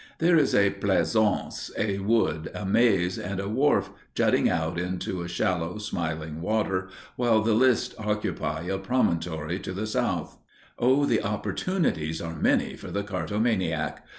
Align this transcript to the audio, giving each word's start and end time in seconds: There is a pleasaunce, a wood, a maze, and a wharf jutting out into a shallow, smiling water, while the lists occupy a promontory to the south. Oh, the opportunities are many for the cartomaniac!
There 0.17 0.35
is 0.35 0.55
a 0.55 0.71
pleasaunce, 0.71 1.69
a 1.77 1.99
wood, 1.99 2.49
a 2.55 2.65
maze, 2.65 3.19
and 3.19 3.39
a 3.39 3.47
wharf 3.47 3.91
jutting 4.15 4.49
out 4.49 4.79
into 4.79 5.21
a 5.21 5.27
shallow, 5.27 5.77
smiling 5.77 6.41
water, 6.41 6.89
while 7.17 7.43
the 7.43 7.53
lists 7.53 7.93
occupy 7.99 8.61
a 8.63 8.79
promontory 8.79 9.59
to 9.59 9.73
the 9.73 9.85
south. 9.85 10.39
Oh, 10.79 11.05
the 11.05 11.21
opportunities 11.21 12.19
are 12.19 12.35
many 12.35 12.75
for 12.75 12.89
the 12.89 13.03
cartomaniac! 13.03 14.03